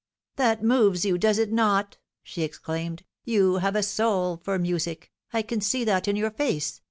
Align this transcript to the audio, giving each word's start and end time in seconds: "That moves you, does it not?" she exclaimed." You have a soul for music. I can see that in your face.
"That 0.37 0.63
moves 0.63 1.05
you, 1.05 1.19
does 1.19 1.37
it 1.37 1.51
not?" 1.51 1.97
she 2.23 2.41
exclaimed." 2.41 3.03
You 3.23 3.57
have 3.57 3.75
a 3.75 3.83
soul 3.83 4.41
for 4.43 4.57
music. 4.57 5.11
I 5.31 5.43
can 5.43 5.61
see 5.61 5.83
that 5.83 6.07
in 6.07 6.15
your 6.15 6.31
face. 6.31 6.79